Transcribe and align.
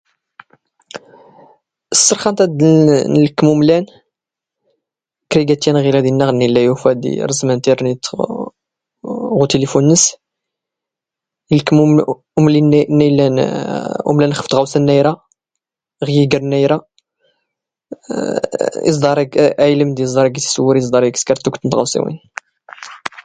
Ssrxant 1.95 2.39
ad 2.45 2.59
nlkmn 3.13 3.51
umlan, 3.53 3.85
kraygatt 5.31 5.65
yan 5.67 5.81
ɣilad 5.83 6.05
inna 6.07 6.25
ɣ 6.27 6.31
nn 6.31 6.45
illa 6.47 6.61
yufa 6.67 6.87
ad 6.91 7.01
iṛẓm 7.09 7.47
antirnit 7.53 8.03
ɣ 8.17 8.19
utilifun 9.41 9.85
nns, 9.91 10.03
ilkm 11.55 11.77
umli 12.39 12.59
nna 12.63 13.03
illan, 13.09 13.35
umlan 14.09 14.35
xf 14.39 14.47
tɣawsa 14.47 14.77
nna 14.79 14.93
ira, 14.99 15.13
ɣ 16.05 16.07
yigr 16.15 16.41
nna 16.43 16.57
ira. 16.65 16.77
Iẓḍaṛ 18.89 19.17
a 19.63 19.65
ilmd, 19.73 19.97
iẓḍaṛ 20.05 20.25
a 20.27 20.33
gis 20.35 20.47
iswuri, 20.47 20.79
iẓḍaṛ 20.81 21.03
a 21.03 21.13
gis 21.13 21.19
iskar 21.21 21.37
tugtt 21.39 21.63
n 21.63 21.71
tɣawsiwin. 21.73 22.17